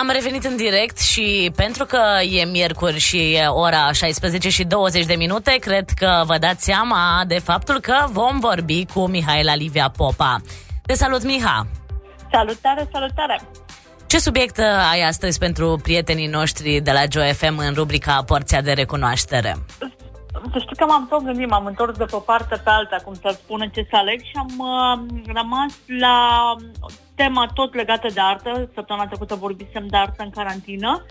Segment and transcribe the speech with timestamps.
[0.00, 2.00] Am revenit în direct și pentru că
[2.30, 7.22] e miercuri și e ora 16 și 20 de minute, cred că vă dați seama
[7.26, 10.36] de faptul că vom vorbi cu Mihaela Livia Popa.
[10.86, 11.66] Te salut, Miha!
[12.30, 13.40] Salutare, salutare!
[14.06, 14.58] Ce subiect
[14.90, 19.56] ai astăzi pentru prietenii noștri de la FM în rubrica Porția de recunoaștere?
[20.52, 23.14] Să știi că m-am tot gândit, m-am întors de pe o parte pe alta, cum
[23.14, 26.16] să spune ce să aleg și am uh, rămas la
[27.22, 28.70] tema tot legată de artă.
[28.74, 31.04] Săptămâna trecută vorbisem de artă în carantină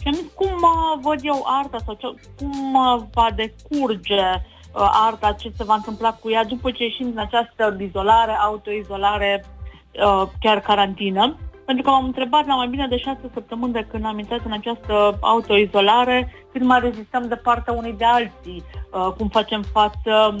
[0.00, 2.06] și am zis cum uh, văd eu arta sau ce,
[2.38, 7.08] cum uh, va decurge uh, arta, ce se va întâmpla cu ea după ce ieșim
[7.10, 9.44] din această izolare, autoizolare,
[9.92, 11.36] uh, chiar carantină.
[11.66, 14.52] Pentru că m-am întrebat la mai bine de șase săptămâni de când am intrat în
[14.52, 20.36] această autoizolare, cât mai rezistăm de partea unii de alții, uh, cum facem față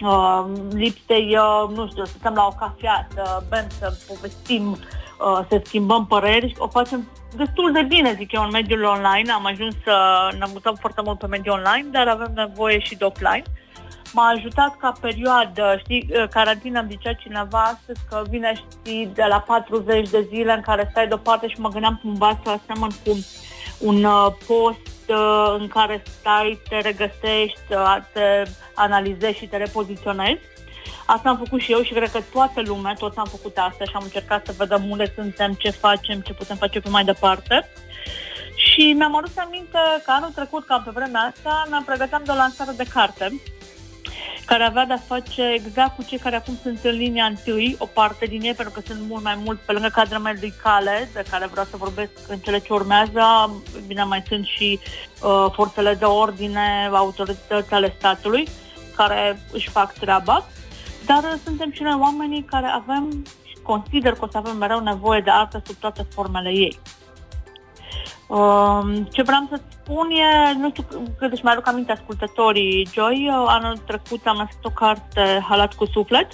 [0.00, 5.40] uh, lipsei, uh, nu știu, să stăm la o cafea, să bem, să povestim, uh,
[5.48, 6.54] să schimbăm păreri.
[6.58, 9.32] O facem destul de bine, zic eu, în mediul online.
[9.32, 13.04] Am ajuns să ne mutăm foarte mult pe mediul online, dar avem nevoie și de
[13.04, 13.42] offline.
[14.12, 19.24] M-a ajutat ca perioadă, știi, uh, carantina îmi zicea cineva astăzi că vine, știi, de
[19.28, 23.26] la 40 de zile în care stai deoparte și mă gândeam cumva să asemăn cu
[23.78, 24.95] un uh, post uh,
[25.58, 28.42] în care stai, te regăsești, uh, te
[28.74, 30.40] analizezi și te repoziționezi.
[31.06, 33.92] Asta am făcut și eu și cred că toată lumea, toți am făcut asta și
[33.94, 37.68] am încercat să vedem unde suntem, ce facem, ce putem face pe mai departe.
[38.54, 42.34] Și mi-am adus aminte că anul trecut, cam pe vremea asta, ne pregăteam de o
[42.34, 43.40] lansare de carte
[44.46, 48.26] care avea de-a face exact cu cei care acum sunt în linia întâi, o parte
[48.26, 51.66] din ei, pentru că sunt mult mai mult pe lângă cadre medicale, de care vreau
[51.70, 53.22] să vorbesc în cele ce urmează,
[53.86, 54.78] bine, mai sunt și
[55.22, 58.48] uh, forțele de ordine, autorități ale statului,
[58.96, 60.46] care își fac treaba,
[61.06, 64.80] dar uh, suntem și noi oamenii care avem și consider că o să avem mereu
[64.80, 66.78] nevoie de artă sub toate formele ei.
[68.26, 70.84] Um, ce vreau să spun e, nu știu
[71.18, 75.74] cât își mai aduc aminte ascultătorii Joy, uh, anul trecut am lăsat o carte Halat
[75.74, 76.28] cu suflet.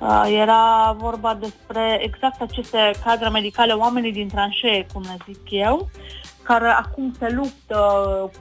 [0.00, 5.88] Uh, era vorba despre exact aceste cadre medicale, oamenii din tranșee, cum le zic eu,
[6.42, 7.78] care acum se luptă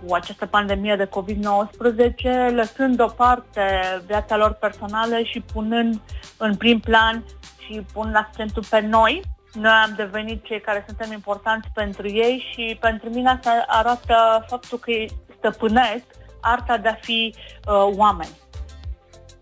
[0.06, 3.62] cu această pandemie de COVID-19, lăsând deoparte
[4.06, 6.01] viața lor personală și punând
[6.38, 7.23] în prim plan
[7.66, 9.22] și pun accentul pe noi,
[9.53, 14.78] noi am devenit cei care suntem importanți pentru ei și pentru mine asta arată faptul
[14.78, 14.91] că
[15.38, 16.03] stăpânesc
[16.41, 18.38] arta de a fi uh, oameni.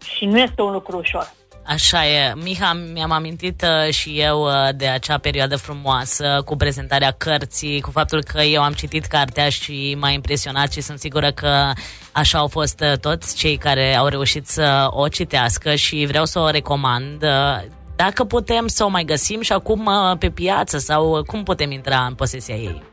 [0.03, 1.33] Și nu este un lucru ușor.
[1.65, 2.33] Așa e.
[2.35, 7.91] Miha, mi-am amintit uh, și eu uh, de acea perioadă frumoasă cu prezentarea cărții, cu
[7.91, 11.71] faptul că eu am citit cartea și m-a impresionat și sunt sigură că
[12.11, 16.39] așa au fost uh, toți cei care au reușit să o citească și vreau să
[16.39, 17.23] o recomand.
[17.23, 21.43] Uh, dacă putem să o mai găsim și acum uh, pe piață sau uh, cum
[21.43, 22.83] putem intra în posesia ei?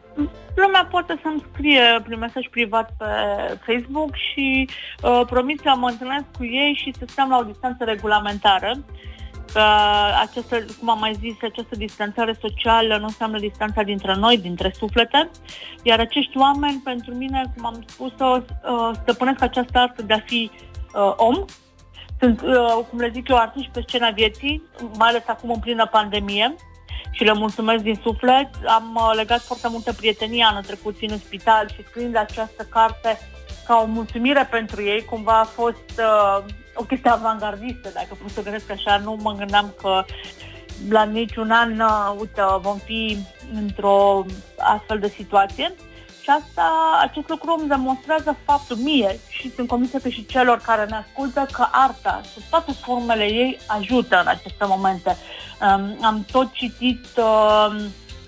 [0.55, 3.05] Lumea poate să-mi scrie prin mesaj privat pe
[3.67, 4.69] Facebook și
[5.03, 8.85] uh, promit să mă întâlnesc cu ei și să stăm la o distanță regulamentară.
[9.53, 9.65] Că
[10.21, 15.31] această, cum am mai zis, această distanțare socială nu înseamnă distanța dintre noi, dintre suflete,
[15.83, 20.51] iar acești oameni, pentru mine, cum am spus-o, uh, stăpânesc această artă de a fi
[20.95, 21.45] uh, om,
[22.19, 24.63] sunt, uh, cum le zic eu, artiști pe scena vieții,
[24.99, 26.55] mai ales acum în plină pandemie
[27.11, 28.49] și le mulțumesc din suflet.
[28.67, 33.19] Am uh, legat foarte multă prietenie anul trecut în spital și scriind această carte
[33.67, 38.43] ca o mulțumire pentru ei, cumva a fost uh, o chestie avangardistă, dacă pot să
[38.43, 40.05] gândesc așa, nu mă gândeam că
[40.89, 43.19] la niciun an, uh, uite, vom fi
[43.55, 44.25] într-o
[44.59, 45.75] astfel de situație.
[46.29, 50.85] Și asta, acest lucru îmi demonstrează faptul mie și sunt convinsă că și celor care
[50.85, 55.17] ne ascultă că arta, sub toate formele ei, ajută în aceste momente.
[55.61, 57.85] Um, am tot citit uh,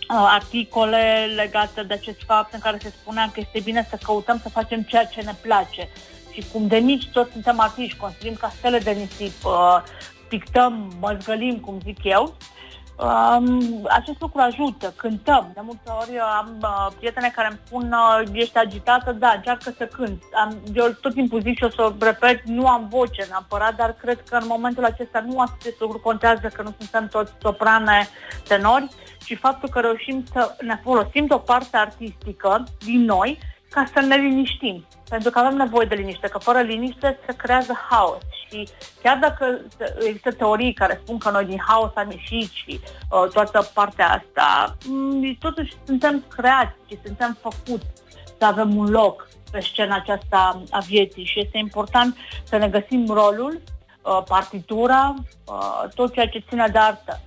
[0.09, 4.49] articole legate de acest fapt în care se spunea că este bine să căutăm să
[4.49, 5.89] facem ceea ce ne place.
[6.33, 9.83] Și cum de mici toți suntem artiști, construim castele de nisip, uh,
[10.28, 12.37] pictăm, măzgălim, cum zic eu,
[13.00, 15.51] Um, acest lucru ajută, cântăm.
[15.54, 19.86] De multe ori am uh, prietene care îmi spun uh, ești agitată, da, încearcă să
[19.86, 20.22] cânt.
[20.45, 24.22] Am, eu tot timpul zic și o să repet, nu am voce neapărat, dar cred
[24.28, 28.09] că în momentul acesta nu acest lucru contează, că nu suntem toți soprane,
[28.48, 28.89] tenori,
[29.24, 33.39] și faptul că reușim să ne folosim de o parte artistică din noi
[33.71, 34.87] ca să ne liniștim.
[35.09, 38.22] Pentru că avem nevoie de liniște, că fără liniște se creează haos.
[38.49, 38.69] Și
[39.03, 39.61] chiar dacă
[40.07, 42.81] există teorii care spun că noi din haos am ieșit și
[43.11, 47.87] uh, toată partea asta, m- totuși suntem creați și suntem făcuți
[48.39, 53.07] să avem un loc pe scena aceasta a vieții și este important să ne găsim
[53.07, 53.61] rolul,
[54.03, 55.15] uh, partitura,
[55.47, 57.21] uh, tot ceea ce ține de artă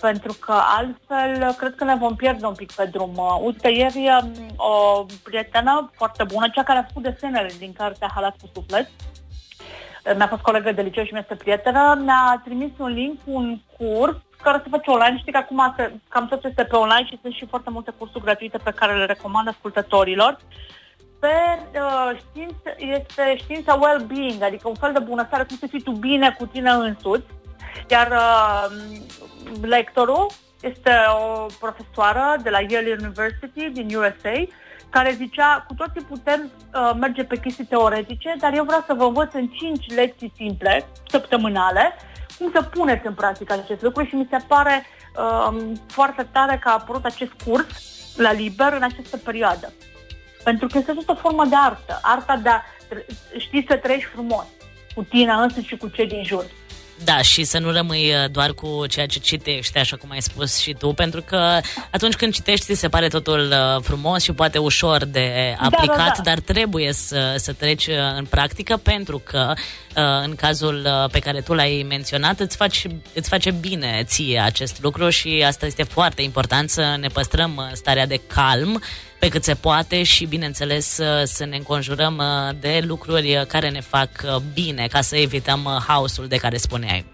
[0.00, 3.12] pentru că altfel cred că ne vom pierde un pic pe drum.
[3.16, 8.10] Uh, uite, ieri um, o prietenă foarte bună, cea care a făcut desenele din cartea
[8.14, 8.90] Halat cu suflet,
[10.16, 14.16] mi-a fost colegă de liceu și mi-este prietenă, mi-a trimis un link cu un curs
[14.42, 15.18] care se face online.
[15.18, 18.24] Știi că acum se, cam tot este pe online și sunt și foarte multe cursuri
[18.24, 20.38] gratuite pe care le recomand ascultătorilor.
[21.20, 21.34] Pe
[21.74, 26.34] uh, știință, este știința well-being, adică un fel de bunăstare, cum să fii tu bine
[26.38, 27.26] cu tine însuți.
[27.90, 28.76] Iar uh,
[29.60, 30.26] lectorul
[30.60, 30.92] este
[31.22, 34.46] o profesoară de la Yale University din USA
[34.90, 39.04] care zicea, cu toții putem uh, merge pe chestii teoretice, dar eu vreau să vă
[39.04, 41.94] învăț în 5 lecții simple, săptămânale,
[42.38, 44.86] cum să puneți în practică acest lucru și mi se pare
[45.16, 47.66] uh, foarte tare că a apărut acest curs
[48.16, 49.72] la liber în această perioadă.
[50.44, 52.62] Pentru că este tot o formă de artă, arta de a
[53.38, 54.44] ști să trăiești frumos
[54.94, 56.44] cu tine însă și cu cei din jur.
[57.04, 60.58] Da, și să nu rămâi uh, doar cu ceea ce citești, așa cum ai spus
[60.58, 61.60] și tu, pentru că
[61.90, 66.04] atunci când citești ți se pare totul uh, frumos și poate ușor de aplicat, da,
[66.04, 66.22] da, da.
[66.22, 69.52] dar trebuie să, să treci uh, în practică pentru că
[70.22, 75.08] în cazul pe care tu l-ai menționat îți, faci, îți face bine ție acest lucru
[75.08, 78.82] și asta este foarte important să ne păstrăm starea de calm
[79.20, 82.22] pe cât se poate și, bineînțeles, să ne înconjurăm
[82.60, 84.10] de lucruri care ne fac
[84.54, 87.06] bine, ca să evităm haosul de care spuneai.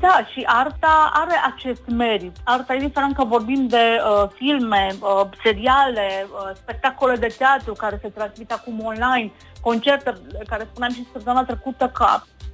[0.00, 2.36] Da, și arta are acest merit.
[2.44, 8.08] Arta, indiferent că vorbim de uh, filme, uh, seriale, uh, spectacole de teatru care se
[8.08, 10.12] transmit acum online, concerte
[10.48, 12.06] care spuneam și săptămâna trecută că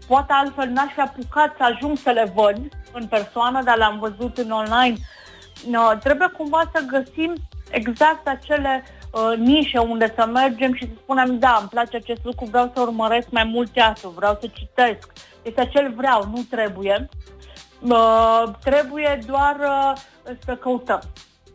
[0.06, 2.56] poate altfel n-aș fi apucat să ajung să le văd
[2.92, 4.96] în persoană, dar le-am văzut în online.
[5.70, 7.34] No, trebuie cumva să găsim
[7.74, 12.44] exact acele uh, nișe unde să mergem și să spunem, da, îmi place acest lucru,
[12.44, 15.12] vreau să urmăresc mai mult teatru, vreau să citesc.
[15.42, 17.08] Este acel vreau, nu trebuie.
[17.80, 19.92] Uh, trebuie doar uh,
[20.44, 21.00] să căutăm.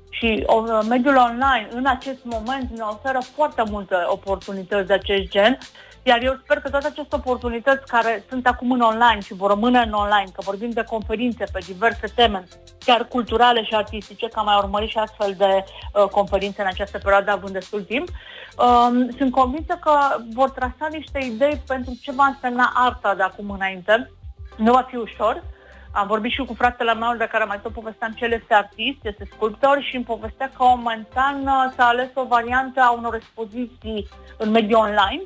[0.09, 5.57] Și uh, mediul online în acest moment ne oferă foarte multe oportunități de acest gen
[6.03, 9.79] iar eu sper că toate aceste oportunități care sunt acum în online și vor rămâne
[9.79, 12.43] în online, că vorbim de conferințe pe diverse teme,
[12.85, 16.97] chiar culturale și artistice, că am mai urmărit și astfel de uh, conferințe în această
[16.97, 19.91] perioadă având destul timp, um, sunt convinsă că
[20.33, 24.11] vor trasa niște idei pentru ce va însemna arta de acum înainte.
[24.57, 25.43] Nu va fi ușor,
[25.91, 29.27] am vorbit și cu fratele meu de care mai tot povesteam ce este artist, este
[29.31, 34.07] sculptor și îmi povestea că momentan uh, s-a ales o variantă a unor expoziții
[34.37, 35.23] în mediul online,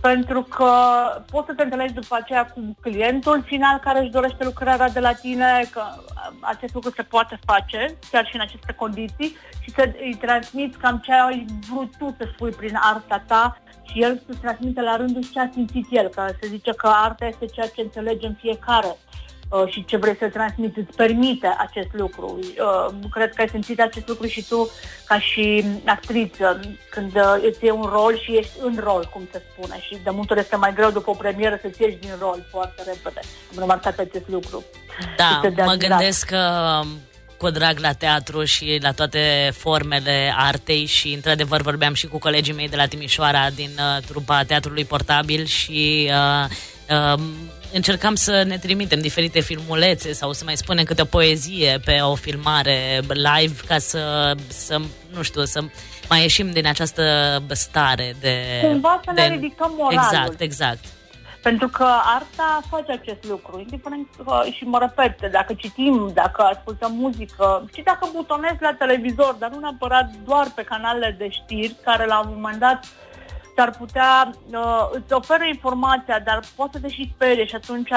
[0.00, 0.72] pentru că
[1.30, 5.12] poți să te întâlnești după aceea cu clientul final care își dorește lucrarea de la
[5.12, 5.82] tine, că
[6.40, 10.98] acest lucru se poate face chiar și în aceste condiții și să îi transmiți cam
[10.98, 15.22] ce ai vrut tu să spui prin arta ta și el să transmite la rândul
[15.32, 18.96] ce a simțit el, că se zice că arta este ceea ce înțelegem fiecare.
[19.50, 22.38] Uh, și ce vreți să transmiți îți permite acest lucru.
[22.38, 24.70] Uh, cred că ai simțit acest lucru și tu
[25.04, 26.60] ca și actriță,
[26.90, 29.80] când uh, îți e un rol și ești în rol, cum se spune.
[29.80, 32.82] Și de multe ori este mai greu după o premieră să-ți ieși din rol foarte
[32.86, 33.20] repede.
[33.50, 34.64] Am remarcat acest lucru.
[35.16, 36.88] Da, mă gândesc că um,
[37.36, 42.54] cu drag la teatru și la toate formele artei și într-adevăr vorbeam și cu colegii
[42.54, 46.50] mei de la Timișoara din uh, trupa Teatrului Portabil și uh,
[47.14, 47.20] uh,
[47.72, 52.14] încercam să ne trimitem diferite filmulețe sau să mai spunem câte o poezie pe o
[52.14, 54.80] filmare live ca să, să
[55.14, 55.60] nu știu, să
[56.08, 57.04] mai ieșim din această
[57.48, 58.60] stare de...
[58.62, 60.02] Cumva să de, ne ridicăm moralul.
[60.12, 60.84] Exact, exact.
[61.42, 64.08] Pentru că arta face acest lucru, indiferent
[64.52, 69.58] și mă repet, dacă citim, dacă ascultăm muzică și dacă butonezi la televizor, dar nu
[69.58, 73.09] neapărat doar pe canalele de știri, care la un moment dat uh,
[73.60, 77.90] s-ar putea, uh, îți oferă informația, dar poate să te și sperie și atunci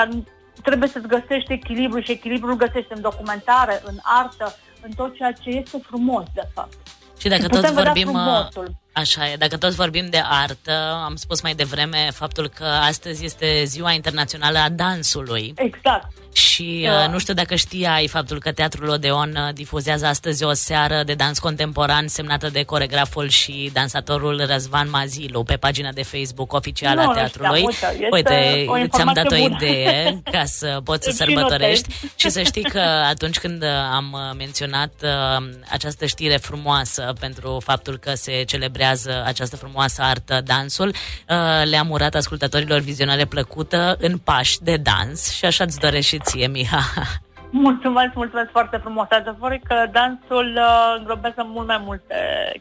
[0.63, 5.50] trebuie să-ți găsești echilibru și echilibrul găsești în documentare, în artă, în tot ceea ce
[5.50, 6.77] este frumos, de fapt.
[7.17, 11.53] Și dacă tot vorbim, uh, așa e, dacă tot vorbim de artă, am spus mai
[11.53, 15.53] devreme faptul că astăzi este ziua internațională a dansului.
[15.55, 16.12] Exact.
[16.33, 21.03] Și uh, nu știu dacă știai faptul că Teatrul Odeon uh, difuzează astăzi o seară
[21.05, 27.01] de dans contemporan semnată de coregraful și dansatorul Răzvan Mazilu pe pagina de Facebook oficială
[27.01, 27.65] a teatrului.
[27.71, 29.55] Știam, uite, Uite ți-am dat o bună.
[29.55, 35.50] idee ca să poți să sărbătorești și să știi că atunci când am menționat uh,
[35.69, 38.82] această știre frumoasă pentru faptul că se celebrează
[39.25, 45.45] această frumoasă artă, dansul, uh, le-am urat ascultătorilor vizionare plăcută în pași de dans și
[45.45, 46.83] așa îți doresc și ție, Miha.
[47.49, 49.07] Mulțumesc, mulțumesc foarte frumos.
[49.09, 52.15] Adevărul că dansul uh, îngrobează mult mai multe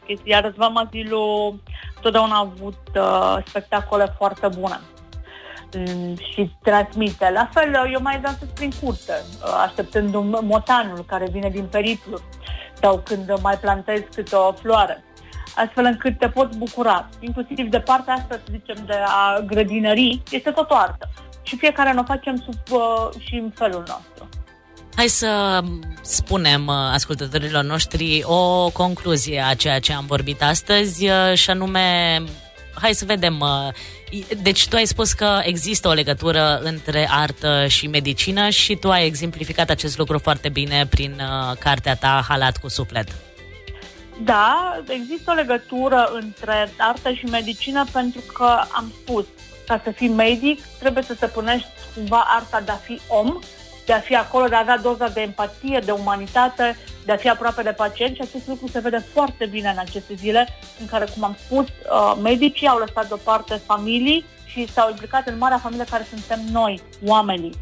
[0.05, 1.55] chestii, iar Răzvan Mazilu
[2.01, 4.79] totdeauna a avut uh, spectacole foarte bune.
[5.77, 7.31] mm, și transmite.
[7.33, 9.13] La fel, eu mai dansez prin curte,
[9.65, 12.17] așteptând un motanul care vine din periplu
[12.81, 15.03] sau când mai plantez câte o floare
[15.55, 17.09] astfel încât te poți bucura.
[17.19, 21.09] Inclusiv de partea asta, să zicem, de a grădinării, este tot o artă.
[21.41, 24.29] Și fiecare ne facem sub, uh, și în felul nostru.
[24.95, 25.61] Hai să
[26.01, 32.17] spunem uh, ascultătorilor noștri o concluzie a ceea ce am vorbit astăzi uh, și anume,
[32.73, 37.87] hai să vedem, uh, deci tu ai spus că există o legătură între artă și
[37.87, 41.21] medicină și tu ai exemplificat acest lucru foarte bine prin
[41.59, 43.15] cartea ta Halat cu suflet.
[44.23, 49.25] Da, există o legătură între artă și medicină pentru că am spus,
[49.67, 53.39] ca să fii medic, trebuie să te punești cumva arta de a fi om
[53.85, 57.29] de a fi acolo, de a avea doza de empatie, de umanitate, de a fi
[57.29, 60.47] aproape de pacient și acest lucru se vede foarte bine în aceste zile
[60.79, 65.37] în care, cum am spus, uh, medicii au lăsat deoparte familii și s-au implicat în
[65.37, 67.53] marea familie care suntem noi, oamenii.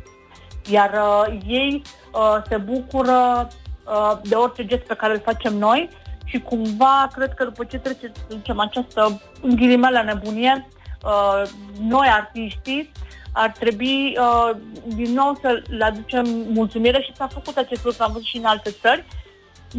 [0.70, 1.82] Iar uh, ei
[2.14, 3.48] uh, se bucură
[3.86, 5.90] uh, de orice gest pe care îl facem noi
[6.32, 10.68] și cumva cred că după ce trece, să zicem, această în ghilimele nebunie,
[11.04, 12.92] uh, noi artiștii
[13.34, 18.12] ar trebui uh, din nou să le aducem mulțumire și s-a făcut acest lucru, am
[18.12, 19.06] văzut și în alte țări,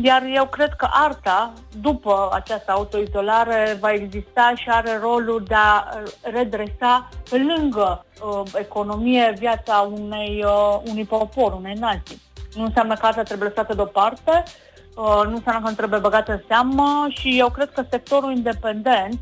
[0.03, 5.89] iar eu cred că arta, după această autoizolare, va exista și are rolul de a
[6.21, 12.21] redresa pe lângă uh, economie viața unei, uh, unui popor, unei nații.
[12.55, 16.43] Nu înseamnă că arta trebuie lăsată deoparte, uh, nu înseamnă că nu trebuie băgată în
[16.47, 19.21] seamă și eu cred că sectorul independent,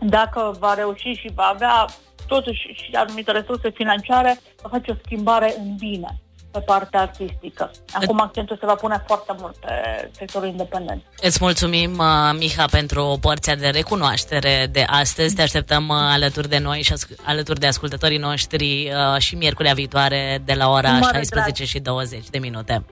[0.00, 1.86] dacă va reuși și va avea
[2.26, 6.18] totuși și anumite resurse financiare, va face o schimbare în bine
[6.54, 7.70] pe partea artistică.
[7.92, 9.72] Acum accentul se va pune foarte mult pe
[10.10, 11.02] sectorul independent.
[11.20, 15.34] Îți mulțumim, uh, Miha, pentru porția de recunoaștere de astăzi.
[15.34, 20.42] Te așteptăm uh, alături de noi și alături de ascultătorii noștri uh, și miercurea viitoare
[20.44, 22.84] de la ora 16 și 20 de minute.